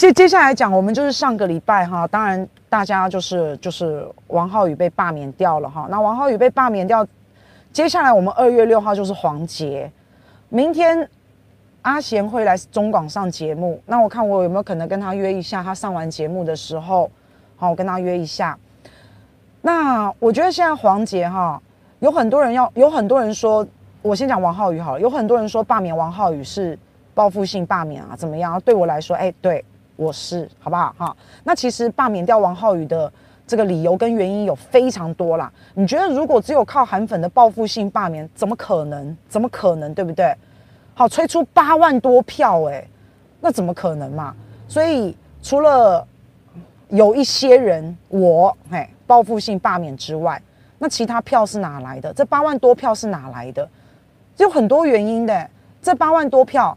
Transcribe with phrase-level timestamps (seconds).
[0.00, 5.86] 接接下来讲，我们就是上个礼拜哈，当然大家就是就是王浩宇被罢免掉了哈。
[5.90, 7.06] 那王浩宇被罢免掉，
[7.70, 9.92] 接下来我们二月六号就是黄杰，
[10.48, 11.06] 明天
[11.82, 17.10] 阿贤会来中广上节目，那我看我有没有可能跟他约一下，他上完节目的时候，
[17.58, 18.58] 好，我跟他约一下。
[19.60, 21.60] 那我觉得现在黄杰哈，
[21.98, 23.66] 有很多人要，有很多人说，
[24.00, 26.78] 我先讲王浩宇好了，有很多人说罢免王浩宇是
[27.12, 28.58] 报复性罢免啊，怎么样？
[28.62, 29.62] 对我来说，哎，对。
[30.00, 31.14] 我是好不好哈？
[31.44, 33.12] 那其实罢免掉王浩宇的
[33.46, 35.52] 这个理由跟原因有非常多啦。
[35.74, 39.14] 你觉得如果只有靠韩粉的报复性罢免，怎么可能？
[39.28, 39.92] 怎么可能？
[39.92, 40.34] 对不对？
[40.94, 42.88] 好，吹出八万多票，欸，诶，
[43.42, 44.34] 那怎么可能嘛？
[44.66, 46.06] 所以除了
[46.88, 50.40] 有一些人我嘿报复性罢免之外，
[50.78, 52.10] 那其他票是哪来的？
[52.14, 53.68] 这八万多票是哪来的？
[54.38, 55.50] 有很多原因的，
[55.82, 56.74] 这八万多票。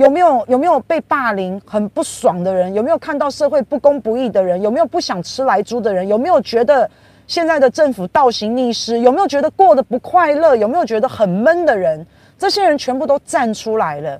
[0.00, 2.72] 有没有有没有被霸凌很不爽的人？
[2.72, 4.60] 有没有看到社会不公不义的人？
[4.62, 6.08] 有没有不想吃来猪的人？
[6.08, 6.90] 有没有觉得
[7.26, 8.98] 现在的政府倒行逆施？
[9.00, 10.56] 有没有觉得过得不快乐？
[10.56, 12.06] 有没有觉得很闷的人？
[12.38, 14.18] 这些人全部都站出来了。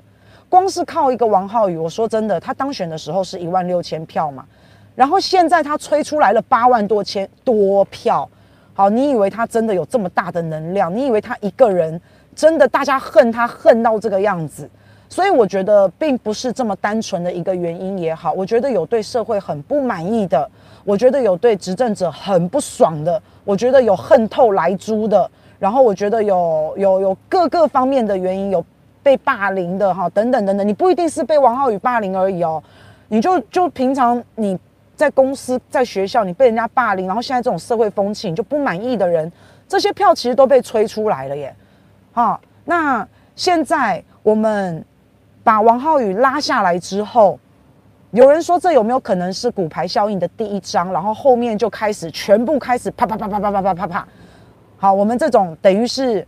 [0.49, 4.45] 光是靠一个王浩宇，我说真的，他当选的时候是一万六千票嘛，
[4.93, 8.29] 然后现在他吹出来了八万多千多票。
[8.75, 10.95] 好，你以为他真的有这么大的能量？
[10.95, 11.99] 你以为他一个人
[12.35, 14.69] 真的大家恨他恨到这个样子？
[15.11, 20.49] 所以我觉得并不是这么单纯的一个原因也好，我觉得有对社会很不满意的，
[20.85, 28.63] 我觉得有对执政者很不爽的，我觉得有恨透莱猪的，然后我觉得有有有各个方面的原因，有
[29.03, 32.63] 被霸凌的哈，等等等等，你不一定是被王浩宇霸凌而已哦，
[33.09, 34.57] 你就就平常你
[34.95, 39.29] 在公司在学校你被人家霸凌，然后现在这种社会风气你就不满意的人，
[39.67, 41.53] 这些票其实都被吹出来了耶，
[42.13, 44.81] 好，那现在我们。
[45.43, 47.39] 把王浩宇拉下来之后，
[48.11, 50.91] 有人说这有没有可能是骨牌效应的第一章？
[50.91, 54.07] 然后后面就开始全部开始啪啪啪啪啪啪啪啪啪。
[54.77, 56.27] 好，我们这种等于是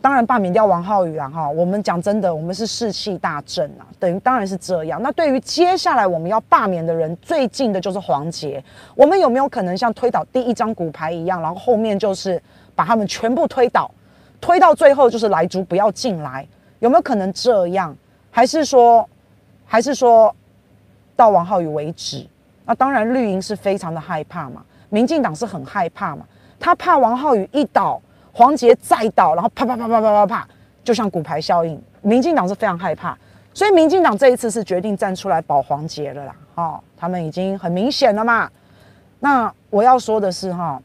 [0.00, 1.48] 当然罢免掉王浩宇啊哈。
[1.48, 5.00] 我们讲真的，我们是士气大振啊，等于当然是这样。
[5.02, 8.62] 那对于接下来我们要罢免的人，最近的就是黄杰。
[8.94, 12.40] 我们有没有可能像推倒第一张骨牌一样，然后后面就是
[12.74, 13.90] 把他们全部推倒，
[14.40, 16.46] 推到最后就是莱猪不要进来？
[16.78, 17.96] 有没有可能这样？
[18.36, 19.08] 还是说，
[19.64, 20.34] 还是说
[21.14, 22.26] 到王浩宇为止？
[22.66, 26.26] 那当然，绿营是非常的害怕嘛，民进党是很害怕嘛，
[26.58, 28.02] 他怕王浩宇一倒，
[28.32, 30.48] 黄捷再倒，然后啪啪啪啪啪啪啪，
[30.82, 31.80] 就像骨牌效应。
[32.02, 33.16] 民进党是非常害怕，
[33.52, 36.36] 所以民进党这一次是决定站出来保黄捷了啦。
[36.56, 38.50] 哦，他们已经很明显了嘛。
[39.20, 40.82] 那我要说的是哈，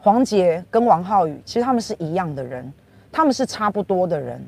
[0.00, 2.72] 黄捷跟王浩宇其实他们是一样的人，
[3.12, 4.44] 他们是差不多的人。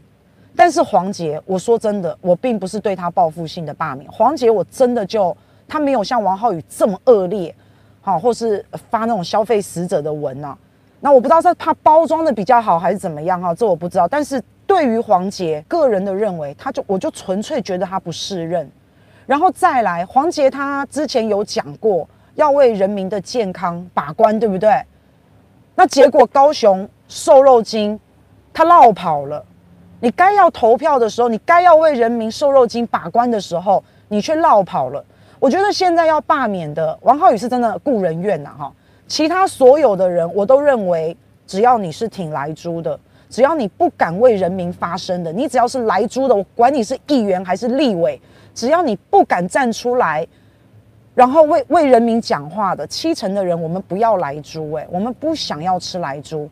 [0.61, 4.07] 但是黄杰，我说真的，我并不是对他报复性的罢免。
[4.13, 5.35] 黄杰，我真的就
[5.67, 7.55] 他没有像王浩宇这么恶劣，
[8.03, 10.55] 好，或是发那种消费死者的文啊。
[11.01, 14.07] 那我不知道是他包装的比较好还是怎么样哈，这我不知道。
[14.07, 18.71] 但是对于黄杰个人的认为，他就我就纯粹觉得他不适任。
[19.25, 24.79] 然后再来，黄杰他之前有讲过要为人民的健康把关，对不对？
[25.75, 27.99] 那结果高雄瘦肉精
[28.53, 29.43] 他落跑了。
[30.01, 35.05] 你该要投票的时候，你该要为人民瘦肉精把关的时候，你却落跑了。
[35.39, 38.73] 我觉得现在要罢免的王浩宇是真的顾人怨呐哈。
[39.07, 41.17] 其他所有的人，我都认为，
[41.47, 48.21] 只要你是挺莱猪的，只要你不敢为人民发声的，你只要是莱猪的，我管你是议员还是立委，
[48.55, 50.27] 只要你不敢站出来，
[51.15, 56.49] 然后为为人民讲话的，七成的人我们不要莱猪，哎，我们不想要吃莱猪。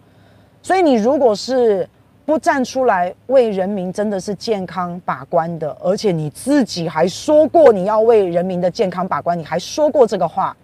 [0.63, 1.89] 所以你如果是。
[2.29, 10.55] 不站出来为人民真的是健康把关的，而且你自己还说过你要为人民的健康把关，你还说过这个话，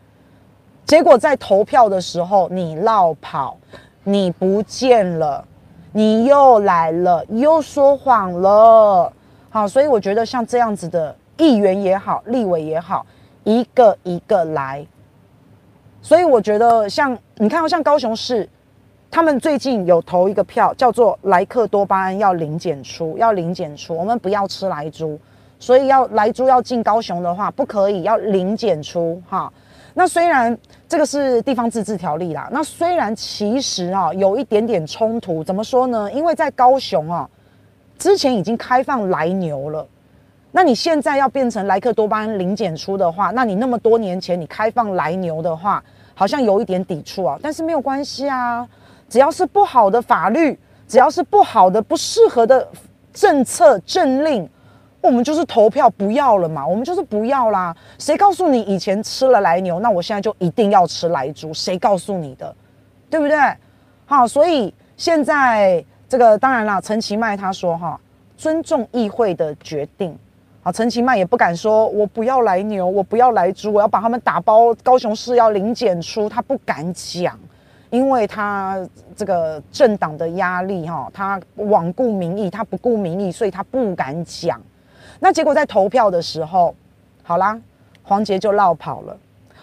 [0.84, 3.56] 结果在投票的时候你落跑，
[4.02, 5.42] 你不见了，
[5.90, 9.10] 你又来了，又说谎了，
[9.48, 13.06] 好，所以我觉得像这样子的议员也好，立委也好，
[13.42, 14.86] 一个一个来，
[16.02, 18.46] 所以我觉得像你看，像高雄市。
[19.14, 25.16] 他们最近有投一个票，叫做莱克多巴胺要零检出，要零检出，我们不要吃莱猪，
[25.60, 29.52] 所以要莱猪要进高雄的话，不可以要零检出哈。
[29.94, 30.58] 那虽然
[30.88, 36.10] 这个是地方自治条例啦，那虽然其实啊有一点点冲突，怎么说呢？
[36.12, 37.30] 因为在高雄啊，
[37.96, 39.86] 之前已经开放来牛了，
[40.50, 45.80] 那你现在要变成莱克多巴胺零检出的话，那你那么多年前你开放来牛的话，
[46.16, 48.66] 好像有一点抵触啊，但是没有关系啊。
[49.14, 50.58] 只要是不好的法律，
[50.88, 52.68] 只要是不好的、不适合的
[53.12, 54.50] 政策政令，
[55.00, 57.72] 我们就是投票不要了嘛，我们就是不要啦。
[57.96, 61.54] 谁告诉你以前吃了来牛，那我现在就一定要吃来猪？
[61.54, 62.52] 谁告诉你的？
[63.08, 63.38] 对不对？
[64.04, 67.96] 好，所以现在这个当然啦，陈其迈他说哈，
[68.36, 70.18] 尊重议会的决定。
[70.64, 74.74] 好，陈其迈也不敢说我不要来牛，我不要来猪，我要把他们打包。
[74.82, 77.38] 高雄市要零检出，他不敢讲，
[77.94, 84.60] 因为他这个政党的压力哈，他罔顾民意，他不顾民意，所以他不敢讲。
[85.20, 86.74] 那结果在投票的时候，
[87.22, 87.56] 好啦，
[88.02, 89.16] 黄杰就落跑了。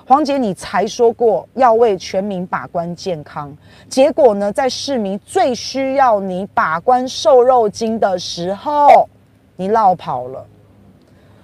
[0.08, 3.54] 黄杰，你才说过要为全民把关健康，
[3.90, 9.10] 结果呢，在市民最需要你把关瘦肉精的时候，
[9.58, 10.46] 你落跑了。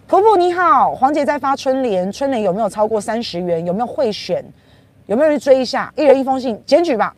[0.07, 3.65] 婆婆你好，黄杰在发春联，春联有没有超过三十元？
[3.65, 4.41] 有没有贿选？
[5.07, 5.91] 有没有人追一下？
[5.95, 7.13] 一人一封信检举吧。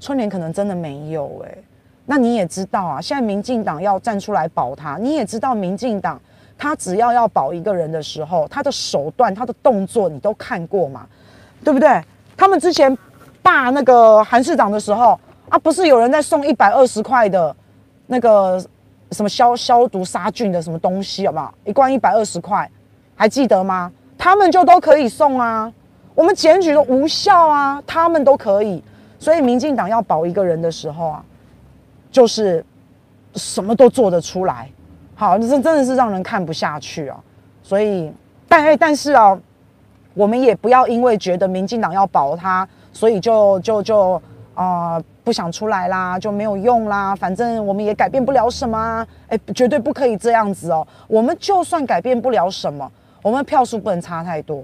[0.00, 1.64] 春联可能真的没有诶、
[2.04, 6.20] 那你也知道啊，现在民进党要站出来保他，你也知道民进党。
[6.56, 11.06] 他只要要保一个人的时候，他的手段、他的动作，你都看过嘛？
[11.64, 12.00] 对不对？
[12.36, 12.96] 他们之前
[13.42, 15.18] 罢那个韩市长的时候
[15.48, 17.54] 啊，不是有人在送一百二十块的
[18.06, 18.64] 那个
[19.10, 21.52] 什么消消毒杀菌的什么东西，好不好？
[21.64, 22.70] 一罐一百二十块，
[23.16, 23.90] 还记得吗？
[24.16, 25.72] 他们就都可以送啊，
[26.14, 28.82] 我们检举都无效啊，他们都可以。
[29.18, 31.24] 所以民进党要保一个人的时候啊，
[32.10, 32.64] 就是
[33.34, 34.68] 什么都做得出来。
[35.14, 37.18] 好，这真的是让人看不下去啊！
[37.62, 38.12] 所以，
[38.48, 39.38] 但但是啊，
[40.12, 44.20] 我们也不要因为觉得民进党要保他，所以就就就
[44.54, 47.14] 啊、不想出来啦，就没有用啦。
[47.16, 50.86] 反正我们也改变不了什么，哎，绝对不可以这样子哦。
[51.08, 52.90] 我们就算改变不了什么，
[53.22, 54.62] 我们票数不能差太多。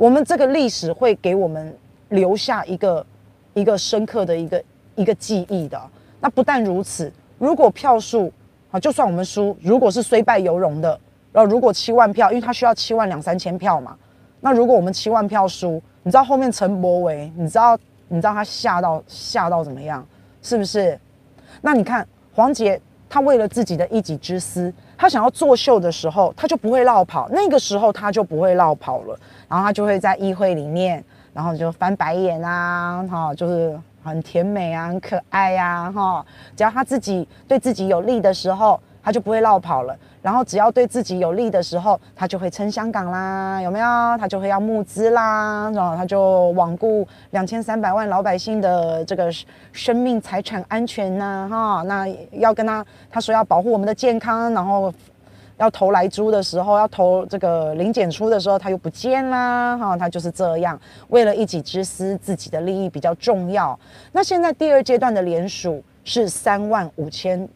[0.00, 1.76] 我们这个历史会给我们
[2.08, 3.04] 留下一个
[3.52, 4.64] 一个深刻的一个
[4.94, 5.78] 一个记忆的。
[6.22, 8.32] 那不但如此，如果票数
[8.70, 10.98] 啊，就算我们输，如果是虽败犹荣的，
[11.30, 13.94] 然后如果七万票，因为他需要七万两三千票嘛，
[14.40, 20.02] 那如果我们七万票输，你知道后面陈柏维，你知道你知道他吓到吓到怎么样，
[20.40, 20.98] 是不是？
[21.60, 29.18] 那你看黄杰，他为了自己的一己之私，他想要作秀的时候，他就不会落跑，那个时候他就不会落跑了，
[29.48, 31.02] 然后他就会在议会里面，
[31.32, 33.80] 然后就翻白眼啊，哈，就是。
[34.02, 36.24] 很甜美啊，很可爱呀，哈！
[36.56, 39.96] 只要他自己对自己有利的时候，他就不会落跑了。
[40.22, 43.86] 然后只要对自己有利的时候，他就会撑香港啦，有没有？
[44.18, 49.32] 他就会要募资啦，然后他就罔顾两千三百万老百姓的这个
[49.72, 51.82] 生命财产安全呐，哈！
[51.86, 54.92] 那要跟他他说要保护我们的健康，然后。
[55.56, 63.78] 要投来猪的时候，要投这个零检出的时候，他又不见啦，哈，他就是这样，为了一己之私，自己的利益比较重要。
[64.10, 67.46] 那现在第二阶段的联署是三万五千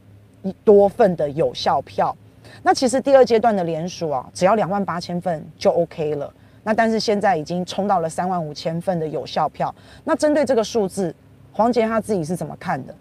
[0.65, 2.17] 多份的有效票，
[2.63, 6.33] 那其实第二阶段的联署啊，只要两万八千份就 OK 了。
[6.63, 9.75] 那但是现在已经冲到了三万五千份的有效票，
[10.05, 11.15] 那针对这个数字，
[11.53, 12.95] 黄杰他自己是怎么看的？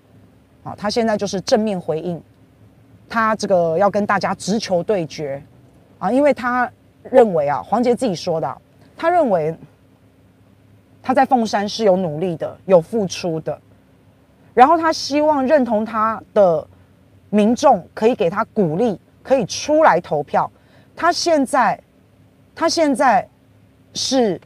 [0.64, 2.22] 啊，他现在就是正面回应。
[3.10, 5.42] 他这个要跟大家直球对决
[6.00, 6.70] 啊，因为他
[7.04, 8.58] 认为啊，黄杰自己说的，
[8.98, 9.56] 他认为
[11.02, 13.60] 他在凤山是有努力的、有付出的，
[14.54, 16.66] 然后他希望认同他的
[17.34, 20.50] 民众可以给他鼓励，可以出来投票。
[20.96, 21.82] 他现在，
[22.54, 23.28] 他现在
[23.96, 24.40] 是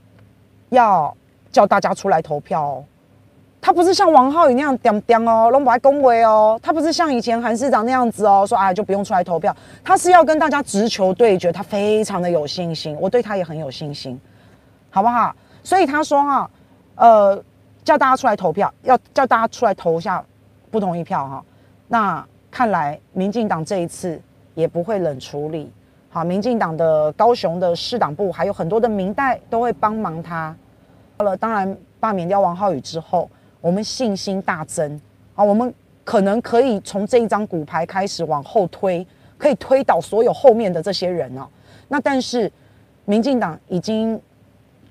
[0.70, 1.14] 要
[1.52, 2.86] 叫大家出来投票哦。
[3.60, 6.58] 他不是像王浩宇那样点点哦，龙不爱恭维哦。
[6.64, 9.54] 他不是像以前韩市长那样子哦，说哎就不用出来投票。
[9.84, 14.18] 他是要跟大家直球对决，他非常的有信心，我对他也很有信心，
[14.90, 15.36] 好不好？
[15.62, 16.50] 所以他说哈，
[16.96, 17.44] 呃，
[17.84, 20.24] 叫大家出来投票，要叫大家出来投一下
[20.72, 21.44] 不同意票哈。
[21.90, 22.26] 那
[22.58, 24.20] 看来民进党这一次
[24.56, 25.72] 也不会冷处理，
[26.10, 30.56] 好，民进党的高雄的市党部还有很多的民代都会帮忙他。
[31.20, 33.30] 好了，当然罢免掉王浩宇之后。
[33.62, 35.00] 我们信心大增
[35.36, 35.44] 啊！
[35.44, 35.72] 我们
[36.04, 39.06] 可能可以从这一张骨牌开始往后推，
[39.38, 41.48] 可以推倒所有后面的这些人哦。
[41.88, 42.52] 那但是，
[43.06, 44.20] 民进党已经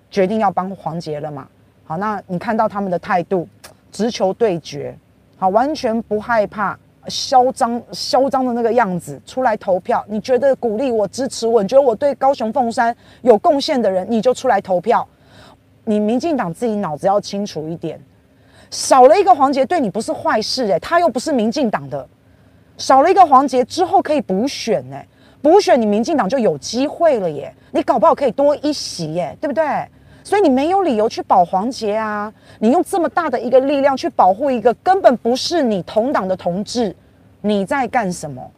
[0.09, 1.49] 决定要帮黄杰了嘛？
[1.85, 3.49] 好，那你看到他们的态度，
[3.91, 4.97] 直球对决，
[5.37, 10.05] 好，完全不害怕，嚣张嚣张的那个样子，出来投票。
[10.09, 15.07] 你觉得鼓励我、支持我，你觉得我对高雄凤山有贡献的人，你就出来投票。
[15.85, 18.01] 你民进党自己脑子要清楚一点。
[18.71, 22.07] 少了一个黄杰对你不是坏事诶，他又不是民进党的，
[22.77, 25.07] 少了一个黄杰之后可以补选诶，
[25.41, 29.65] 补选你民进党就有机会了耶，你搞不好可以多一席耶，对不对？
[30.27, 36.93] 所以你没有理由去保黄捷啊，你用这么大的一个力量去保护一个根本不是你同党的同志，
[37.43, 38.51] 你在干什么？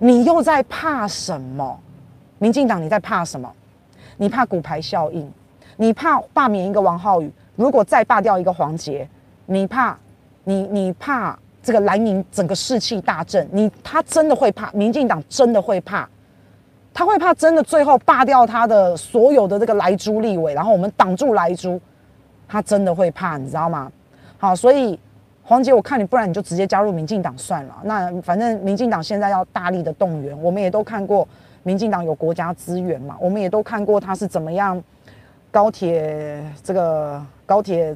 [0.00, 1.78] 你又在怕什么？
[2.38, 3.48] 民进党你在怕什么？
[4.16, 5.30] 你怕骨牌效应，
[5.76, 9.08] 你怕罢免一个王浩宇，如果再罢掉一个黄捷，
[9.46, 9.96] 你怕
[10.42, 16.08] 你你怕这个蓝营整个士气大振，你他真的会怕，民进党真的会怕，
[16.96, 21.78] 他会怕真的最后罢掉他的所有的这个莱猪立委，然后我们挡住莱猪，
[22.48, 23.92] 他真的会怕，你知道吗？
[24.38, 24.98] 好，所以
[25.42, 27.76] 黄捷，我看你不然你就直接加入民进党算了。
[27.84, 31.28] 那反正民进党现在要大力的动员，我们也都看过。
[31.62, 33.16] 民进党有国家资源嘛？
[33.20, 34.82] 我们也都看过他是怎么样，
[35.50, 37.94] 高铁这个高铁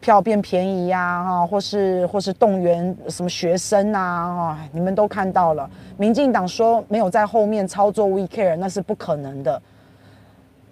[0.00, 5.68] 票变便宜呀，哈，或是或是动员什么学生啊，哈，你们都看到了。
[5.96, 9.60] 民进党说没有在后面操作 We Care，那是不可能的。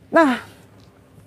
[0.09, 0.39] 那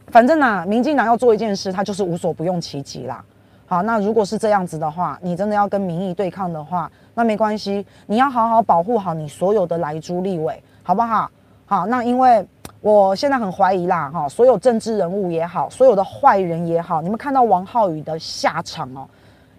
[0.08, 3.24] 反正呢，民进党要做一件事，他就是无所不用其极啦。
[3.68, 11.30] 好，那如果是这样子的话，你真的要跟民意对抗的话，那没关系，你要好好保护好你所有的来猪立委，好不好？
[11.66, 12.44] 好，那因为
[12.82, 19.06] 我现在很怀疑啦，哈，所有政治人物也好，所有的坏人也好，你们看到王浩宇的下场哦，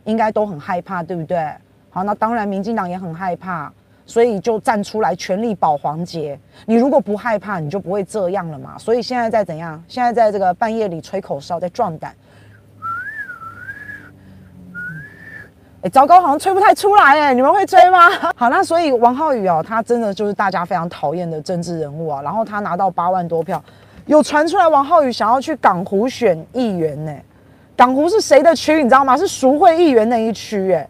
[0.05, 1.53] 应该都很害怕，对不对？
[1.91, 3.71] 好，那当然民进党也很害怕，
[4.07, 6.39] 所以就站出来全力保黄杰。
[6.65, 8.79] 你如果不害怕，你就不会这样了嘛。
[8.79, 9.83] 所以现在在怎样？
[9.87, 12.15] 现在在这个半夜里吹口哨，在壮胆。
[15.83, 18.11] 哎，糟糕，好像吹不太出来哎，你们会吹吗？
[18.37, 22.21] 好，那所以王浩宇哦，他真的就是大家非常讨厌的政治人物啊。
[22.21, 23.63] 然后他拿到八万多票，
[24.05, 27.15] 有传出来王浩宇想要去港湖选议员呢。
[27.75, 28.75] 港湖是谁的区？
[28.83, 29.17] 你知道吗？
[29.17, 30.87] 是赎回议员那一区哎。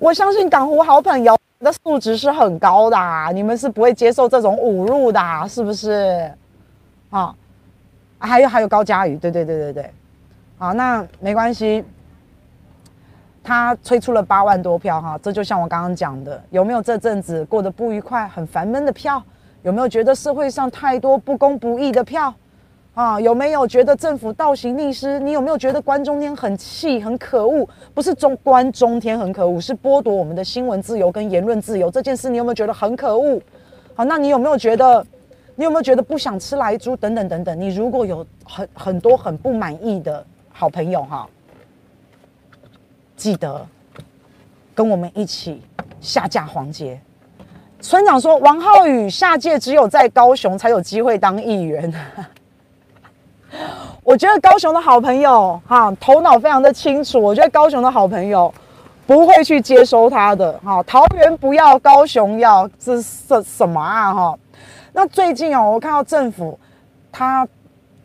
[0.00, 6.28] 我相信港湖好朋友的素质是很高的，啊你们是不会接受这种侮辱的，啊是不是？
[7.10, 7.32] 啊，
[8.18, 9.90] 还有还有高嘉瑜，对对对对对。
[10.58, 11.84] 好，那没关系。
[13.44, 19.22] 他催出了八万多票哈，这就像我刚刚讲的，有没有这阵子过得不愉快、很烦闷的票？
[19.62, 22.34] 有没有觉得社会上太多不公不义的票？
[22.94, 25.18] 啊，有没有觉得政府倒行逆施？
[25.18, 27.68] 你有没有觉得关中天很气、很可恶？
[27.92, 33.40] 不是中关中天很可恶，是剥夺我们的新闻自由跟言论自由这件事，你有没有觉得很可恶？
[33.94, 35.04] 好，那你有没有觉得，
[35.54, 37.60] 你有没有觉得不想吃莱猪等等等等？
[37.60, 41.28] 你如果有很很多很不满意的好朋友哈。
[43.24, 43.66] 记得
[44.74, 45.62] 跟我们一起
[45.98, 47.00] 下架黄杰。
[47.80, 51.90] 村长说，王浩宇下届只有在高雄才有机会当议员。
[54.04, 57.18] 我觉得高雄的好朋友哈，头脑非常的清楚。
[57.18, 58.52] 我觉得高雄的好朋友
[59.06, 60.82] 不会去接收他的哈。
[60.82, 64.38] 桃园不要，高雄要，这是什什么啊哈？
[64.92, 66.58] 那最近哦，我看到政府
[67.10, 67.48] 他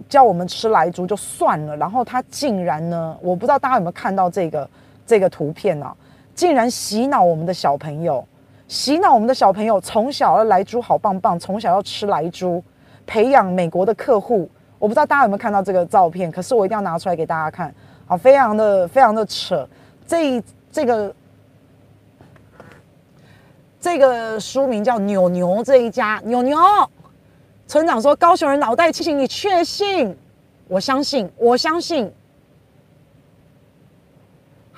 [0.08, 4.66] 叫我们吃莱猪就算了，然后他竟然呢，我不知道大家有没有看到这个。
[5.10, 5.92] 这个图片啊，
[6.36, 8.24] 竟然洗脑我们的小朋友，
[8.68, 12.64] 洗脑我们的小朋友从小要来猪好棒棒，从小要吃来猪，
[13.08, 14.48] 培养美国的客户。
[14.78, 17.74] 我不知道大家有没有看到这个照片，可是我一定要拿出来给大家看，
[18.06, 19.68] 好，非常的非常的扯。
[20.06, 20.40] 这
[20.72, 21.16] 这个
[23.82, 26.56] 这个书名叫“牛牛这一家”，牛牛
[27.66, 30.16] 村长说：“高雄人脑袋清醒，你确信？
[30.68, 32.14] 我相信，我相信。”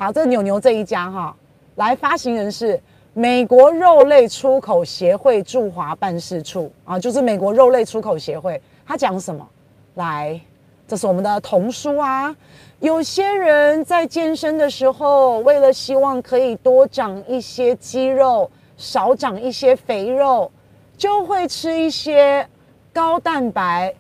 [0.02, 1.36] 好，这牛牛这一家哈，
[1.76, 2.82] 来发行人是
[3.14, 8.60] 美国肉类出口协会驻华办事处啊，就是美国肉类出口协会。
[8.84, 9.48] 他讲什么？
[9.94, 10.42] 来，
[10.88, 12.36] 这是我们的童书啊。
[12.80, 20.52] 有些人在健身的时候，为了希望可以多长一些肌肉，少长一些肥肉，
[20.98, 22.44] 就会吃一些
[22.92, 23.94] 高蛋白。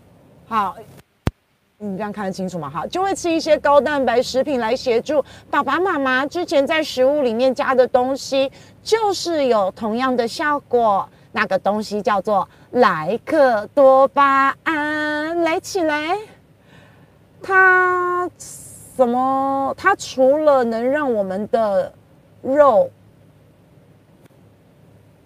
[0.47, 0.75] 好。
[1.83, 2.69] 你这样看得清楚吗？
[2.69, 8.51] 哈，就会吃一些高蛋白食品来协助爸爸妈妈之前在食物里面加的东西，
[8.83, 11.09] 就是有同样的效果。
[11.31, 16.15] 那个东西叫做莱克多巴胺，来起来。
[17.41, 19.73] 它什么？
[19.75, 21.91] 它除了能让我们的
[22.43, 22.91] 肉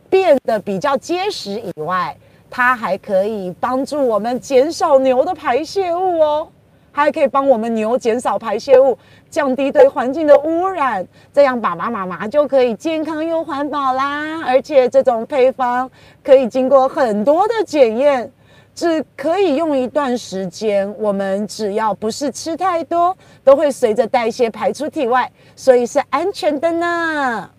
[0.09, 2.15] 变得比较结实以外，
[2.49, 6.47] 它还可以帮助我们减少牛的排泄物哦，
[6.91, 8.97] 还可以帮我们牛减少排泄物，
[9.29, 14.41] 降低对环境的污染，这样爸爸妈妈就可以健康又环保啦。
[14.45, 15.89] 而且这种配方
[16.23, 18.31] 可以经过很多的检验，
[18.73, 20.93] 只可以用一段时间。
[20.97, 27.49] 我们只要不是吃太多，都会随着代谢排出体外，所以是安全的呢。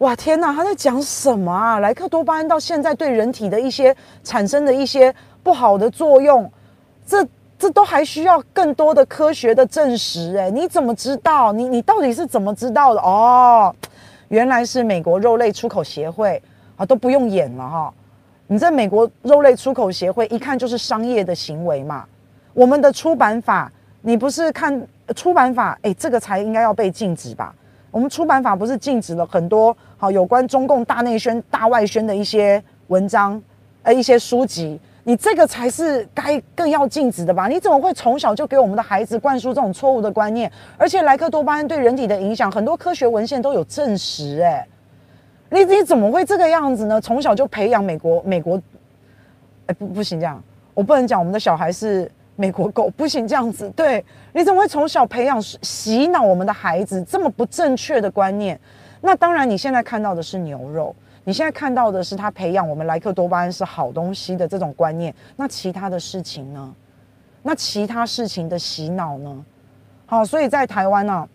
[0.00, 1.78] 哇天哪，他在讲什么啊？
[1.80, 6.50] 莱克多巴胺到现在对人体的一些产生的一些不好的作用，
[7.06, 7.26] 这
[7.58, 10.34] 这都还需要更多的科学的证实。
[10.38, 11.52] 诶，你怎么知道？
[11.52, 13.00] 你你到底是怎么知道的？
[13.02, 13.74] 哦，
[14.28, 16.42] 原来是美国肉类出口协会
[16.76, 17.92] 啊，都不用演了哈。
[18.46, 22.06] 你在美国肉类出口协会一看就是商业的行为嘛。
[22.54, 24.82] 我们的出版法，你不是看
[25.14, 25.78] 出版法？
[25.82, 27.54] 哎，这个才应该要被禁止吧？
[27.90, 33.40] 我们出版法不是禁止了很多好有关中共大内宣、大外宣的一些文章，
[33.82, 34.78] 呃，一些书籍。
[35.02, 37.48] 你这个才是该更要禁止的吧？
[37.48, 40.50] 你怎么会从小就给我们的孩子灌输这种错误的观念？
[40.76, 44.40] 而且莱克多巴胺对人体的影响，很多科学文献都有证实。
[44.42, 44.68] 哎，
[45.48, 47.00] 你你怎么会这个样子呢？
[47.00, 48.60] 从小就培养美国美国，
[49.66, 50.40] 哎不不行这样，
[50.74, 52.08] 我不能讲我们的小孩是
[52.40, 53.68] 美国狗，不行这样子。
[53.76, 58.58] 对，你怎么会从小培养洗脑我们的孩子这么不正确的观念？
[59.02, 60.96] 那当然，你现在看到的是牛肉。
[61.24, 66.74] 你现在看到的是他培养我们莱克多巴胺是好东西的这种观念，那其他的事情呢？
[67.42, 69.44] 那其他事情的洗脑呢？
[70.06, 71.28] 好，所以在台湾呢、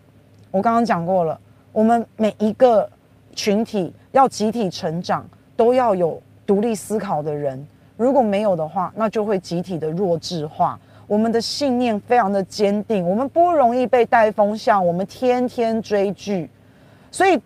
[0.50, 1.38] 我刚刚讲过了，
[1.70, 2.90] 我们每一个
[3.32, 5.24] 群体要集体成长，
[5.56, 7.64] 都要有独立思考的人，
[7.96, 10.78] 如果没有的话，那就会集体的弱智化。
[11.06, 16.50] 我们的信念非常的坚定，我们不容易被带风向，我们天天追剧，
[17.10, 17.40] 所以。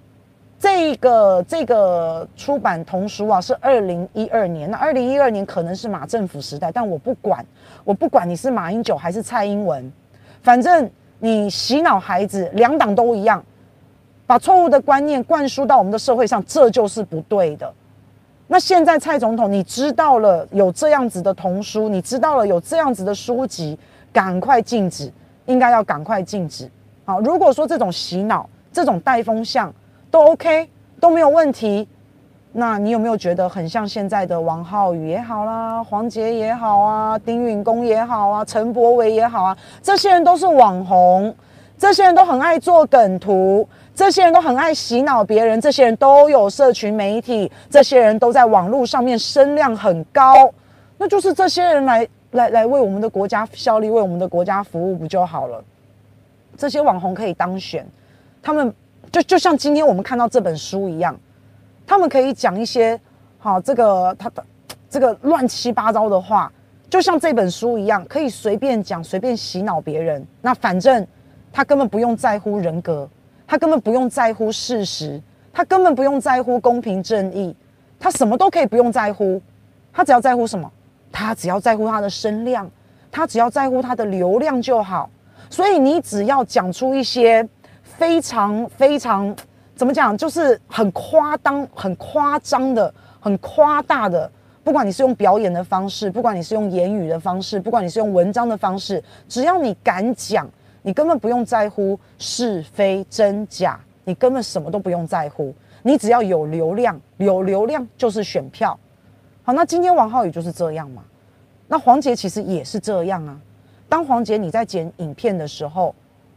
[0.62, 4.70] 这个这个出版童书啊，是二零一二年。
[4.70, 7.42] 那二零一二年可能是马政府时代，但我不管，
[7.82, 9.90] 我不管你是马英九还是蔡英文，
[10.42, 13.42] 反正你洗脑孩子，两党都一样，
[14.26, 17.72] 把错误的观念灌输到我们的社会上，这就是不对的。
[18.52, 23.78] 那现在蔡总统，你知道了有这样子的童书，你知道了有这样子的书籍，
[24.12, 25.08] 赶快禁止，
[25.46, 26.68] 应该要赶快禁止。
[27.04, 29.72] 好，如果说这种洗脑，这种带风向。
[30.10, 31.86] 都 OK，都没有问题。
[32.50, 39.56] 那你有没有觉得很像现在的王浩宇也好啦，黄杰也好啊，丁允恭也好啊，陈柏维也好啊？
[39.80, 41.32] 这些人都是网红，
[41.78, 43.68] 这些人都很爱做梗图，
[44.00, 50.50] 这些人都很爱洗脑别人，这些人都有社群媒体，这些人都在网络上面声量很高。
[50.96, 55.62] 那就是这些人来来来为我们的国家效力，为我们的国家服务不就好了？
[56.56, 57.86] 这些网红可以当选，
[58.42, 58.74] 他们。
[59.12, 61.14] 就就像今天我们看到这本书一样，
[61.86, 62.98] 他们可以讲一些
[63.38, 64.42] 好这个他的
[64.88, 66.50] 这个乱七八糟的话，
[66.88, 70.26] 就像这本书一样，可以随便讲、随便洗脑别人。
[70.40, 71.06] 那反正
[71.52, 73.06] 他根本不用在乎人格，
[73.50, 75.20] 他根本不用在乎事实，
[75.52, 77.52] 他根本不用在乎公平正义，
[77.98, 79.42] 他什么都可以不用在乎，
[79.92, 80.70] 他只要在乎什么？
[81.10, 82.70] 他只要在乎他的声量，
[83.10, 85.10] 他只要在乎他的流量就好。
[85.50, 87.44] 所以你只要讲出一些。
[87.82, 89.34] 非常非常，
[89.76, 90.16] 怎么讲？
[90.16, 94.30] 就是很夸张、很夸张的、很夸大的。
[94.64, 100.48] 不管你是用表演的方式，不管你是用言语的方式，不管你是用文章的方式，只要你敢讲，
[100.82, 105.54] 你根本不用在乎是非真假，你根本什么都不用在乎。
[105.82, 108.78] 你只要有流量，有流量就是选票。
[109.42, 111.02] 好，那今天王浩宇就是这样嘛？
[111.68, 113.38] 那黄杰其实也是这样啊。
[113.88, 115.94] 当黄杰你在剪影片的时候。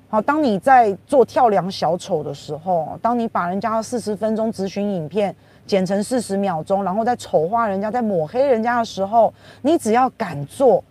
[0.10, 10.84] 好，当你在做跳梁小丑的时候，当你把人家四十分钟咨询影片剪成四十秒钟，然后再丑化人家、在抹黑人家的时候，你只要敢做，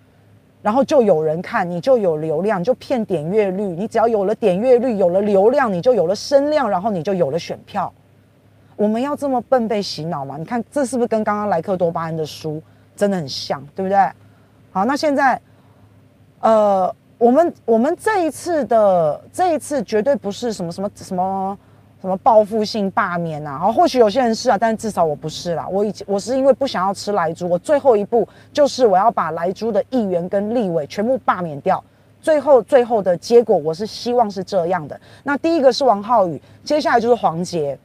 [0.63, 3.63] 然后就有人看，你就有流量，就骗点阅率。
[3.63, 7.93] 你只要有了点阅率，有了流量，你就有了声量，然后你就有了选票。
[8.77, 10.37] 我们要这么笨被洗脑吗？
[10.39, 12.63] 你看这是不是跟刚刚莱克多巴胺的书
[12.97, 13.99] 真的很像，对不对？
[14.71, 15.41] 好，那现在，
[16.41, 16.95] 呃。
[17.19, 21.57] 我们我们这一次的这一次绝对不是什么什么什么
[22.03, 25.67] 什么报复性罢免呐，啊，或许有些人是啊，但至少我不是啦。
[25.69, 31.83] 我以前我是因为不想要吃莱猪，我最后一步就是我要把莱猪的议员跟立委全部罢免掉。
[32.21, 35.01] 最后最后的结果，我是希望是这样的。
[35.23, 37.79] 那第一个是王浩宇，接下来就是黄杰。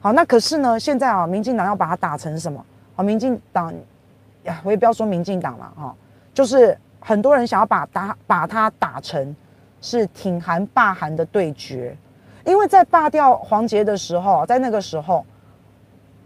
[0.00, 2.64] 好，那可是呢，现在啊，民进党要把它打成什么？
[2.96, 3.72] 好，民进党
[4.42, 5.94] 呀，我也不要说民进党了哈，
[6.34, 6.76] 就是。
[7.02, 9.34] 很多人想要把打把它打成
[9.80, 11.96] 是挺韩罢韩的对决，
[12.44, 15.24] 因为在罢掉黄杰的时候，在那个时候，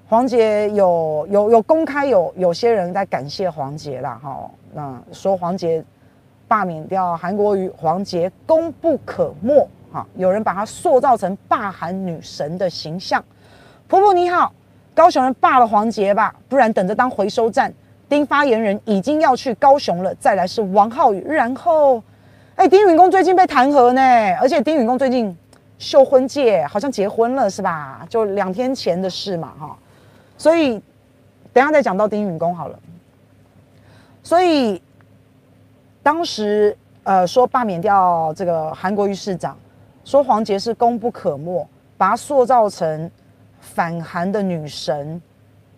[0.09, 5.83] 黄杰有有有公开有有些人在感谢黄杰啦，哈，那说黄杰
[6.46, 13.24] 罢免掉韩国瑜，黄杰功不可没，哈，有人把他塑造成罢韩女神的形象。
[13.88, 14.53] 婆婆你好，
[14.94, 17.72] 高雄人罢了黄杰吧，不然等着当回收站。
[18.07, 22.00] 丁发言人已经要去高雄了，再来是王浩宇，然后，
[22.55, 24.00] 哎，丁允恭最近被弹劾呢，
[24.40, 25.37] 而且丁允恭最近
[25.85, 28.07] 秀婚戒，好像结婚了是吧？
[28.09, 29.79] 就两天前的事嘛，哈，
[30.38, 30.81] 所以
[31.53, 32.79] 等下再讲到丁允恭好了。
[34.23, 34.81] 所以
[36.03, 39.55] 当时呃说罢免掉这个韩国瑜市长，
[40.07, 41.68] 说黄杰是功不可没，
[41.99, 43.11] 把他塑造成
[43.61, 45.20] 反韩的女神。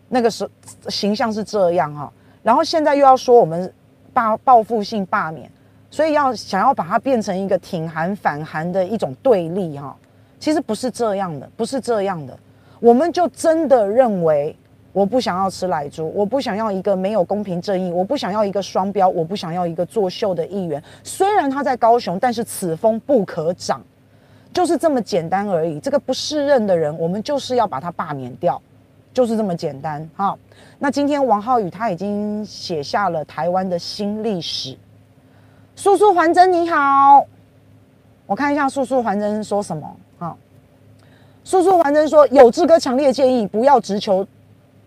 [0.08, 0.50] 那个时候
[0.88, 2.12] 形象是这样哈，
[2.44, 3.72] 然后现在又要说我们
[4.14, 5.50] 罢报复性罢免，
[5.90, 9.96] 所以要想要把它变成一个挺韩反韩的一种对立哈，
[10.38, 12.38] 其实不是这样的，不是这样的，
[12.80, 14.54] 我们就真的认为
[14.92, 23.80] 我不想要吃奶猪，我不想要一个没有公平正义，我不想要一个双标，我不想要一个作秀的议员，虽然他在高雄，但是此风不可长，
[24.52, 25.80] 就是这么简单而已。
[25.80, 28.60] 这个不适任的人，我们就是要把他罢免掉。
[29.14, 30.36] 就是这么简单哈。
[30.78, 34.76] 那今天王浩宇他已经写下了台湾的新历史。
[35.76, 37.22] 叔叔还真你好，
[38.26, 39.86] 我看一下叔叔还真说什么
[40.18, 40.34] 哈。
[41.44, 44.26] 速速还真说，有志哥强烈建议不要直球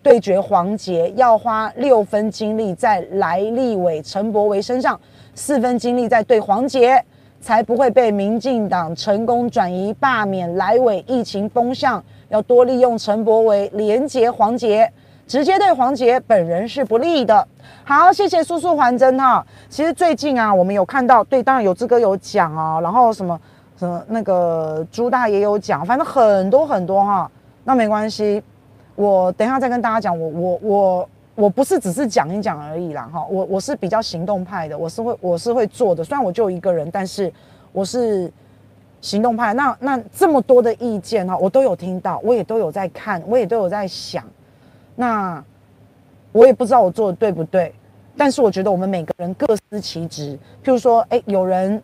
[0.02, 5.00] 对决黄杰，要花六分精力在赖立委、陈柏维身上，
[5.32, 7.02] 四分精力在对黄杰，
[7.40, 12.02] 才不会被民进党成功转移罢免赖委疫情风向。
[12.30, 14.92] 要多利用陈柏维连结黄杰，
[15.30, 17.46] 直接对黄杰本人是不利的。
[17.84, 19.46] 好，谢谢叔叔还真哈。
[19.68, 23.40] 其实最近啊，我们有看到，对，当然有志哥有讲哦，然后什么
[23.78, 27.30] 什么那个朱大也有讲，反正很多很多哈。
[27.62, 28.42] 那没关系，
[28.96, 30.18] 我等一下再跟大家讲。
[30.18, 33.24] 我我我我不是只是讲一讲而已啦哈。
[33.30, 36.02] 我我是比较行动派的，我是会我是会做的。
[36.02, 37.32] 虽然我就一个人，但是
[37.70, 38.28] 我是。
[39.02, 44.22] 行动派，那那这么多的意见哈，我都有听到，我也都有在看，我也都有在想。
[44.96, 45.42] 那
[46.32, 47.74] 我也不知道我做的对不对，
[48.16, 50.38] 但是我觉得我们每个人各司其职。
[50.62, 51.82] 譬如说，哎，有人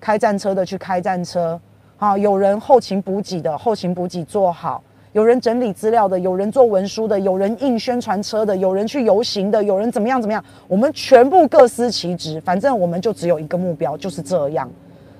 [0.00, 1.60] 开战车的去开战车，
[1.96, 14.70] 好，有人后勤补给的后勤补给做好，有人整理资料的，有人做文书的，有人印宣传车的，有人去游行的，有人怎么样怎么样，我们全部各司其职，反正我们就只有一个目标，就是这样。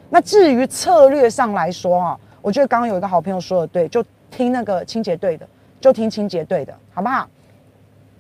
[0.08, 5.46] 那至于策略上来说啊，我觉得刚刚有一个好朋友说的对，就听那个清洁队的，
[5.82, 7.28] 就听清洁队的，好不好？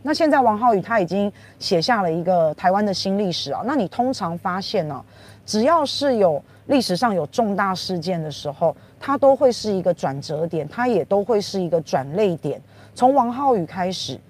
[0.02, 3.62] 那现在王浩宇他已经写下了一个台湾的新历史啊。
[3.64, 5.02] 那你通常发现呢、
[5.46, 12.60] 只要是有历史上有重大事件的时候，它都会是一个转折点，它也都会是一个转捩点。
[12.94, 14.20] 从王浩宇开始，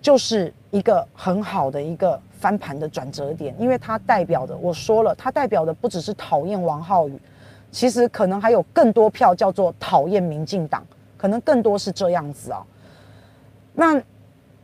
[0.00, 2.18] 就是一个很好的一个。
[2.38, 7.18] 翻盘的转折点，因为它代表的，我说了，它代表的不只是讨厌王浩宇，
[7.70, 12.62] 其实可能还有更多票叫做讨厌民进党，可能更多是这样子啊。
[13.76, 14.00] 那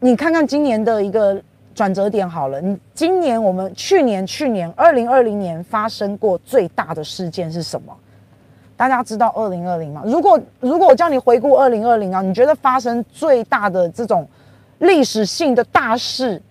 [0.00, 1.40] 你看看今年的一个
[1.74, 7.94] 转折点好了，你今年我们去年去年二零二零年发生过最大的事件是什么？
[8.74, 10.02] 大家知道二零二零吗？
[10.04, 14.26] 如果如果我叫你回顾二零二零啊，你觉得发生最大的这种
[14.78, 16.42] 历史性的大事？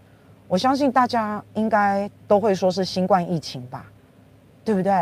[0.48, 3.86] 我相信大家应该都会说是新冠疫情吧，
[4.64, 4.94] 对不对？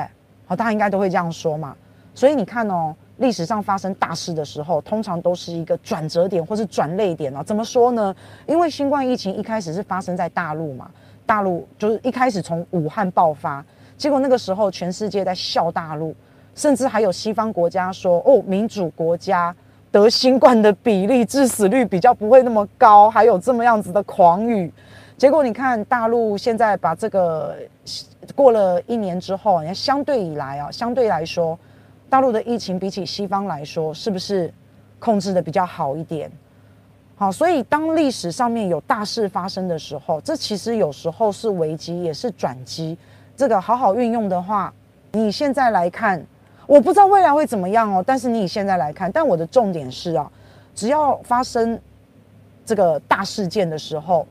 [0.47, 1.75] 好，大家应该都会这样说嘛。
[2.15, 7.43] 所以你看哦，历史上发生大事的时候，通常都是一个转折点或是转捩点哦。
[7.45, 8.15] 怎么说呢？
[8.47, 10.89] 因为新冠疫情一开始是发生在大陆嘛，
[11.25, 13.63] 大陆就是一开始从武汉爆发，
[13.97, 16.15] 结果那个时候全世界在笑大陆，
[16.55, 19.55] 甚至还有西方国家说哦，民主国家
[19.91, 24.71] 得新冠的比例致死率比较不会那么高，还有这么样子的狂语。
[25.17, 27.53] 结果你看，大陆现在把这个
[28.33, 31.59] 过了一年之后，你看相对以来啊，相对来说，
[32.09, 34.51] 大陆的疫情比起西方来说，是不是
[34.97, 36.31] 控制的比较好一点？
[37.15, 42.97] 好，所以当历史上面有大事发生的时候，这其实有时候是危机，也是转机。
[43.35, 44.73] 这个好好运用的话，
[45.11, 46.25] 你现在来看，
[46.65, 48.03] 我不知道未来会怎么样哦。
[48.05, 50.31] 但是你以现在来看，但我的重点是啊，
[50.73, 51.79] 只要发生
[52.65, 54.27] 这个大事件的时候。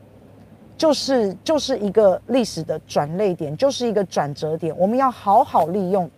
[0.77, 4.73] 就是就是一个历史的转捩点，就是一个转折点。
[4.79, 6.09] 我们要好好利用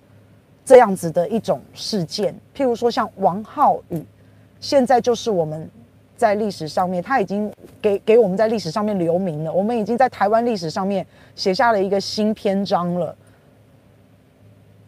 [0.71, 4.01] 这样子的一种事件，譬如说像王浩宇，
[4.61, 5.69] 现在就是我们
[6.17, 7.53] 在历史上面，他已经
[7.83, 9.53] 给给我们在历史上面留名了。
[9.53, 11.05] 我们已经在台湾历史上面
[11.35, 13.13] 写下了一个新篇章了。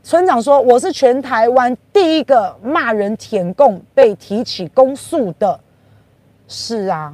[0.05, 5.59] 村长说：“我是全台湾第一个骂人舔共被提起公诉的。”
[6.47, 7.13] 是啊。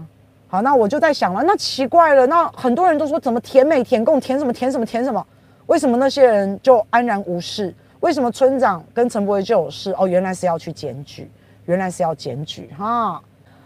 [0.48, 5.26] 好，那我就在想了，那奇怪了，那很多人都说怎么舔美舔共填什么填什么填什么？
[5.68, 7.74] 为什么那些人就安然无事？
[8.00, 9.92] 为什么村长跟陈柏惟就有事？
[9.98, 11.30] 哦，原来是要去检举，
[11.66, 13.22] 原来是要检举哈。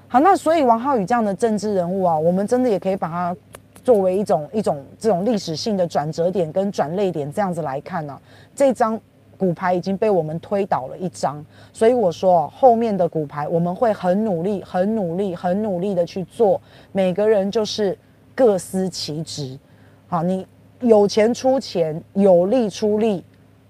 [0.08, 3.36] 好，那所以王浩宇这样的政治人物啊，我们真的也可以把它
[3.82, 8.18] 作为一种一种这种历史性的转折点跟转捩点这样子来看呢、
[8.54, 9.00] 这张。
[9.38, 16.60] 骨牌已经被我们推倒了一张，所以我说后面的骨牌我们会很努力、很努力、很努力的去做。
[16.92, 17.98] 每个人就是
[18.36, 19.58] 各司其职，
[20.06, 20.46] 好，你
[20.78, 23.24] 有钱出钱，有力出力，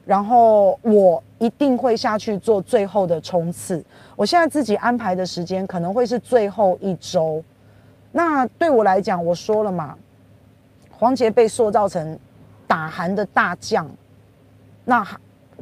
[0.05, 3.85] 然后我一定会下去做最后的冲刺。
[4.17, 7.43] 我现在自己安排的时间可能会是最后一周，
[8.11, 9.97] 那对我来讲，我说了嘛，
[10.91, 12.19] 黄杰被塑造成
[12.67, 13.89] 打韩的大将，
[14.85, 15.07] 那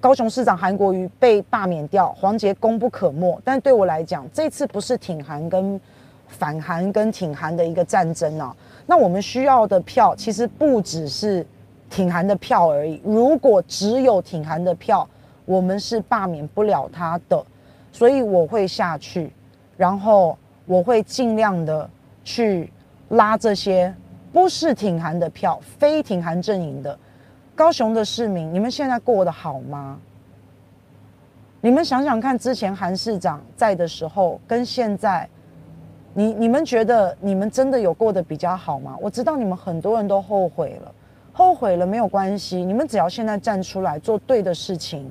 [0.00, 3.38] 高雄市长韩国瑜被罢免掉，黄杰功不可没。
[3.44, 5.79] 但对我来讲，这次不是挺韩跟
[6.26, 8.57] 反韩跟挺韩的一个战争啊。
[8.87, 11.46] 那我们需要的票其实不只是
[11.90, 13.03] 挺韩的票而已。
[13.05, 15.07] 如果只有挺韩的票，
[15.44, 17.44] 我们是罢免不了他的。
[17.92, 19.33] 所以我会下去，
[19.76, 21.90] 然后我会尽量的
[22.22, 22.72] 去
[23.09, 23.92] 拉这些
[24.33, 26.96] 不是挺韩的票，非挺韩阵营的。
[27.57, 29.98] 高雄的市民，你们现在过得好吗？
[31.61, 35.29] 你们想想看，之前韩市长在的时候，跟现在，
[36.14, 38.96] 你你们觉得你们真的有过得比较好吗？
[39.00, 40.94] 我知道你们很多人都后悔了，
[41.32, 45.10] 后悔了没有关系，你们只要现在站出来做对的事情，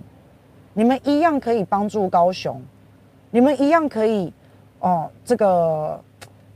[0.74, 2.62] 你们一样可以帮助高雄，
[3.32, 4.34] 你们一样可以，
[4.80, 6.00] 哦，这个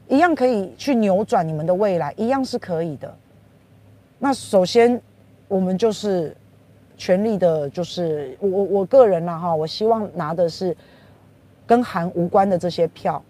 [0.08, 3.14] 一样可以去扭转你们的未来，一样是可以的。
[4.20, 5.02] 那首先。
[5.50, 6.36] 我们就是
[6.98, 10.76] 全力的，就是我我我个人啦哈，我希望拿的是
[11.68, 13.22] 跟韩无关的这些票，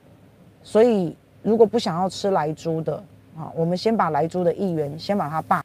[0.61, 2.95] 所以如果不想要吃莱猪的
[3.35, 5.61] 啊，我们先把莱猪的议员先把它罢，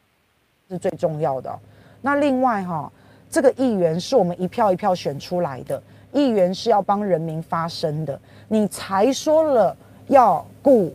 [0.69, 1.59] 是最重要的。
[2.03, 2.91] 那另外哈，
[3.31, 9.75] 这个议员是我们一票一票选出来的，议员是要帮人民发声的，你才说了
[10.09, 10.93] 要顾。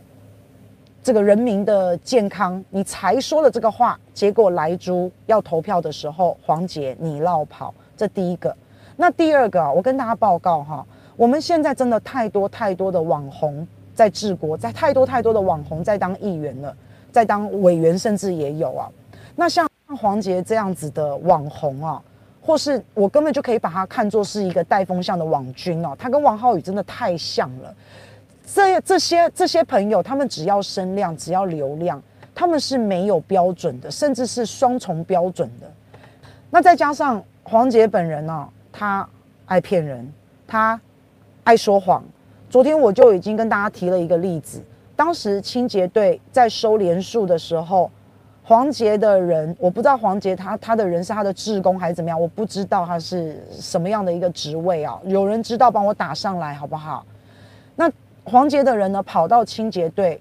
[1.02, 8.56] 这个人民的健康，你才说了这个话，结果莱猪要投票的时候，黄捷你落跑，这第一个。
[8.96, 16.74] 那第二个，我跟大家报告哈，我们现在真的太多太多的网红在治国，在太多太多的网红在当议员了，
[17.12, 18.88] 在当委员，甚至也有啊。
[19.36, 19.68] 那像
[19.98, 22.00] 黄杰这样子的网红啊，
[22.40, 27.74] 或是我根本就可以把他看作是一个带风向的网军哦，他跟王浩宇真的太像了。
[28.46, 32.02] 这这些这些朋友，他们只要声量，只要流量，
[32.34, 35.70] 他们是没有标准的，甚至是双重标准的。
[36.50, 39.08] 那再加上黄杰本人呢、他
[39.46, 40.12] 爱骗人，
[40.46, 40.78] 他
[41.42, 42.04] 爱说谎。
[42.50, 44.62] 昨天我就已经跟大家提了一个例子，
[44.94, 47.90] 当时清洁队在收连署的时候，
[48.44, 55.00] 黄杰的人，我不知道黄杰他他的人是他的志工还是怎么样，我不知道他是什么样的一个职位啊。
[55.04, 57.04] 有人知道帮我打上来好不好？
[57.74, 57.90] 那。
[58.26, 60.18] 黄杰的人呢，跑到清洁队，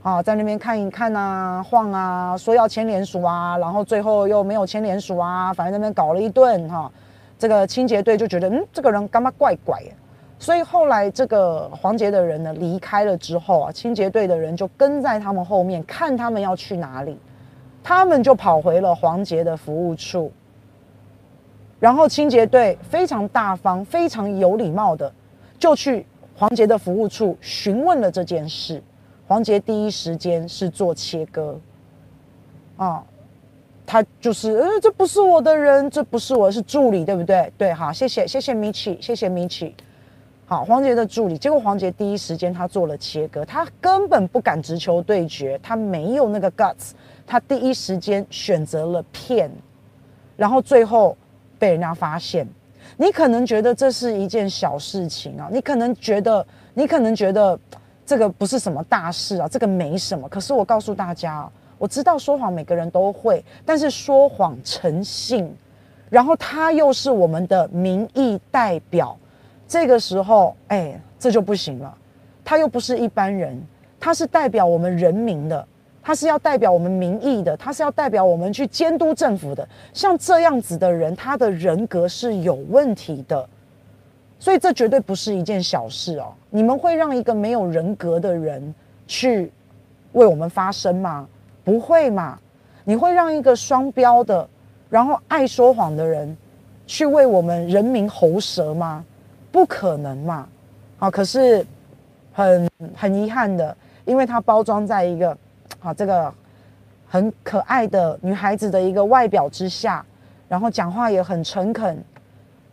[0.00, 6.90] 啊，在那边看一看啊，晃啊，说要牵连署啊，然后最后又没有牵连署啊，反正那边搞了一顿哈、
[7.38, 9.90] 这个清洁队就觉得，嗯，这个人干嘛怪怪的，
[10.38, 17.18] 所以后来这个黄杰的人呢离开了之后啊，清洁队的人就跟在他们后面，看他们要去哪里，
[17.88, 20.32] 他们就跑回了黄杰的服务处，
[21.78, 25.12] 然后清洁队非常大方、非常有礼貌的
[25.56, 26.04] 就去。
[26.38, 28.82] 黄杰的服务处询问了这件事，
[29.26, 31.58] 黄杰第一时间是做切割，
[32.76, 33.02] 啊，
[33.86, 37.50] 他就是，呃，这不是我的人，这不是我，是助理，对不对？
[37.56, 39.74] 对，好，谢谢，谢谢米奇，谢谢米奇，
[40.44, 46.90] 好，黄杰的助理，结果黄杰第一时间他做了切割，他根本不敢直球对决，他没有那个 guts，
[47.26, 49.50] 他第一时间选择了骗，
[50.36, 51.16] 然后最后
[51.58, 52.46] 被人家发现。
[52.96, 57.58] 你可能觉得这是一件小事情啊，你可能觉得，你可能觉得
[58.06, 60.28] 这个不是什么大事啊，这个没什么。
[60.28, 65.52] 可是我告诉大家啊，我知道说谎每个人都会，但是说谎诚信，
[66.08, 69.18] 然后他又是我们的民意代表，
[69.66, 71.92] 这个时候，哎，这就不行了。
[72.44, 73.60] 他又不是一般人，
[73.98, 75.66] 他是代表我们人民的。
[76.06, 79.68] 他是要代表我们民意的，他是要代表我们去监督政府的。
[79.92, 83.44] 像这样子的人，他的人格是有问题的，
[84.38, 86.32] 所以这绝对不是一件小事哦。
[86.48, 88.72] 你们会让一个没有人格的人
[89.08, 89.50] 去
[90.12, 91.26] 为我们发声吗？
[91.64, 92.38] 不会嘛？
[92.84, 94.48] 你会让一个双标的，
[94.88, 96.36] 然后爱说谎的人
[96.86, 99.04] 去为我们人民喉舌吗？
[99.50, 100.46] 不可能嘛！
[100.98, 101.66] 好，可是
[102.32, 105.36] 很很遗憾的，因为它包装在一个。
[105.86, 106.34] 好，这个
[107.06, 110.04] 很可爱的女孩子的一个外表之下，
[110.48, 112.02] 然后讲话也很诚恳，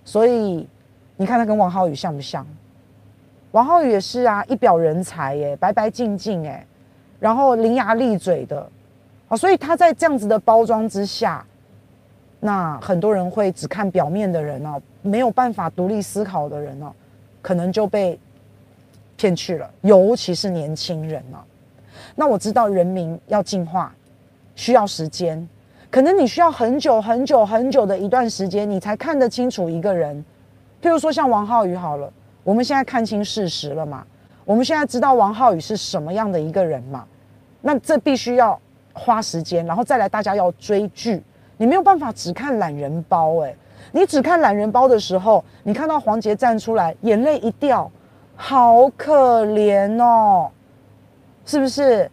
[0.03, 0.67] 所以
[1.15, 2.43] 你看她跟王浩宇像不像？
[3.51, 6.65] 王浩宇也是啊，一表人才耶，白白净净哎，
[7.19, 8.67] 然后伶牙俐嘴的，
[9.27, 11.45] 好，所以他在这样子的包装之下，
[12.39, 16.91] 那很多人会只看表面的人哦，没有办法独立思考的人哦，
[17.43, 18.19] 可能就被
[19.15, 21.37] 骗去了，尤其是年轻人哦。
[22.15, 23.93] 那我知道人民要进化，
[24.55, 25.47] 需要时间，
[25.89, 30.23] 可能你需要很久很久很久的一段时间，你才看得清楚一个人。
[30.81, 32.11] 譬如说像王浩宇好了，
[32.43, 34.05] 我们现在看清事实了嘛？
[34.45, 37.05] 我们现在知道王浩宇是什么样的一个人嘛？
[37.61, 38.59] 那这必须要
[38.91, 41.23] 花时间，然后再来大家要追剧，
[41.55, 43.55] 你没有办法只看懒人包哎、
[43.93, 47.89] 你只看懒人包的时候，你看到黄杰站出来，眼泪一掉，
[48.35, 50.51] 好可怜哦，
[51.45, 52.09] 是不是？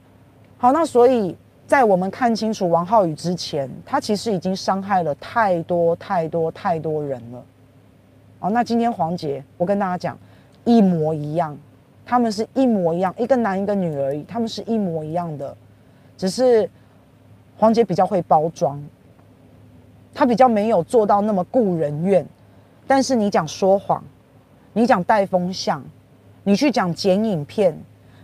[0.58, 7.44] 好，那所以在我们看清楚王浩宇之前，他其实已经伤害了太多太多太多人了。
[8.40, 10.18] 哦，那今天黄杰，我跟大家讲，
[10.64, 11.56] 一模一样。
[12.04, 15.56] 他们是一模一样，一个男一个女而已，他们是一模一样的，
[16.16, 16.68] 只是
[17.56, 18.82] 黄杰比较会包装，
[20.12, 22.26] 他比较没有做到那么顾人怨。
[22.86, 24.02] 但是你讲说谎，
[24.72, 25.80] 你讲带风向，
[26.42, 27.80] 你去讲剪影片，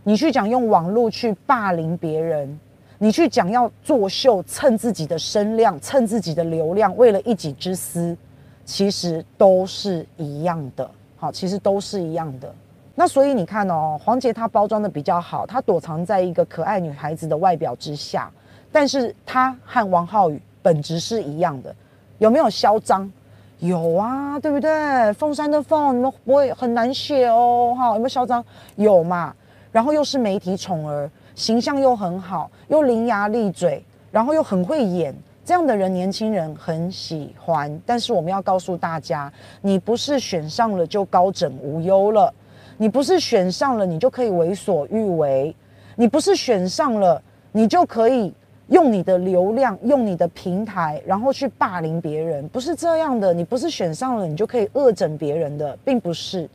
[0.08, 2.60] 你去讲用网络去霸凌别人，
[2.96, 8.16] 你去讲要作秀蹭自己的声量，蹭自己的流量，为了一己之私，
[8.64, 10.88] 其实都是一样的。
[11.16, 12.54] 好，其实都是一样的。
[12.94, 18.30] 那所以你看哦，黄杰他包装的比较好，他躲藏在一个可爱女孩子的外表之下，
[18.70, 21.74] 但是他和王浩宇本质是一样的，
[22.18, 23.10] 有没有嚣张？
[23.58, 25.12] 有啊，对不对？
[25.14, 28.44] 凤山的凤，你们不会很难写哦，哈，有没有嚣张？
[28.76, 29.34] 有嘛？
[29.76, 37.78] 然后又是媒体宠儿，形象又很好，又伶牙俐嘴，然后又很会演，这样的人年轻人很喜欢。
[37.84, 42.32] 但是我们要告诉大家，你不是选上了就高枕无忧了。
[42.78, 45.54] 你不是选上了，你就可以为所欲为；
[45.94, 48.32] 你不是选上了，你就可以
[48.68, 52.48] 用你的流量、用你的平台，然后去霸凌别人。
[52.48, 53.34] 不是这样的。
[53.34, 56.48] 你不是选上了，你就可以恶整别人的，并不是。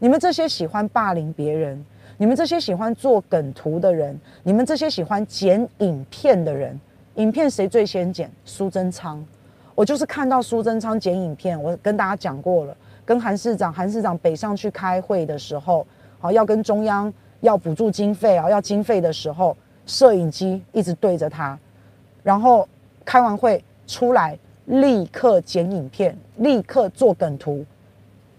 [0.00, 1.84] 你们这些喜欢霸凌别人、
[2.16, 6.78] 你们这些喜欢做梗图的人、你们这些喜欢剪影片的人，
[7.16, 8.30] 影片谁最先剪？
[8.44, 9.24] 苏贞昌。
[9.74, 12.76] 我就是看到苏贞昌剪影片，我跟大家讲过了。
[13.04, 15.86] 跟韩市长，韩市长北上去开会的时候，
[16.18, 21.58] 好，要跟中央要补助经费啊，要经费的时候，摄影机一直对着他，
[22.22, 22.66] 然后
[23.04, 27.62] 开完会出来，立刻剪影片，立刻做梗图，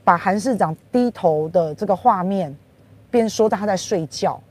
[0.04, 2.56] 把韩市长低头的这个画面，
[3.16, 4.42] 边说他在睡觉，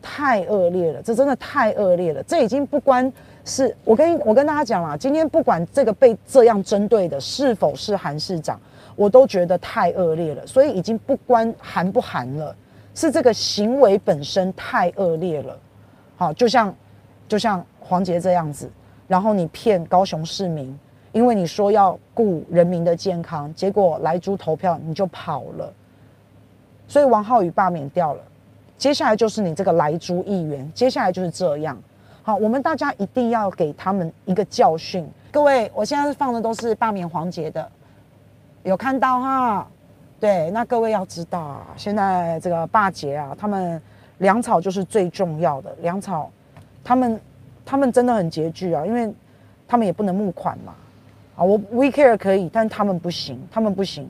[0.00, 3.12] 太恶劣了，这真的太恶劣了，这已经不关
[3.44, 8.60] 是，我跟我跟大家讲了，今天不管这个被这样针对的是否是韩市长。
[8.96, 12.54] 我都觉得太恶劣了，所以已经不关韩不韩了，
[12.94, 15.58] 是这个行为本身太恶劣了。
[16.16, 16.72] 好，就像
[17.26, 18.70] 就像黄杰这样子，
[19.08, 20.78] 然后你骗高雄市民，
[21.10, 25.72] 因为你说要顾人民的健康，结果莱猪投票你就跑了，
[26.86, 28.20] 所以王浩宇罢免掉了。
[28.76, 31.76] 接下来就是你这个莱猪议员，接下来就是这样。
[32.22, 35.06] 好，我们大家一定要给他们一个教训。
[35.30, 37.70] 各位，我现在放的都是罢免黄杰的。
[38.62, 39.66] 有看到哈，
[40.18, 43.80] 对，那各位要知道啊，现在这个罢捷啊，他们
[44.18, 46.30] 粮草就是最重要的粮草，
[46.82, 47.20] 他们
[47.64, 49.12] 他们真的很拮据啊，因为
[49.68, 50.74] 他们也不能募款嘛，
[51.36, 54.08] 啊，我 We Care 可以，但他们不行，他们不行，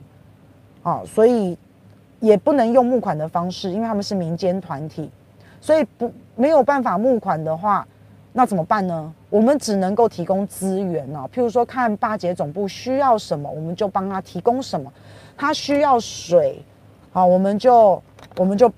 [0.83, 1.57] 啊，所以
[2.19, 5.09] 也不能用募款的方式，因为他们是民间团体，
[5.59, 7.85] 所以不没有办法募款的话。
[8.37, 9.13] 那怎么办呢？
[9.29, 14.91] 我们只能够提供资源哦，譬如说看巴结总部需要什么，我们就帮他提供什么。
[15.37, 16.61] 他需要水，
[17.13, 18.03] 好，我们就
[18.35, 18.69] 我们就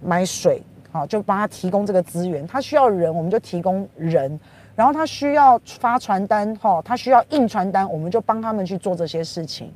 [0.00, 2.46] 买水，好，就帮他提供这个资源。
[2.46, 4.38] 他需要人，我们就提供人。
[4.76, 9.72] 然后他需要发传单，哈，他需要印传单，我们就帮他们去做这些事情。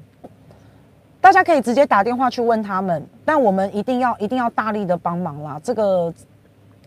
[1.25, 6.13] 大家可以直接打电话去问他们，但我们一定要一定要大力的帮忙啦，这个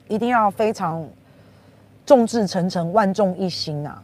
[0.07, 1.03] 一定要非常。
[2.05, 4.01] 众志成城，万众一心啊！